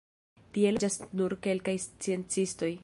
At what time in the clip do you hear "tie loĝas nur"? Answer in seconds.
0.55-1.37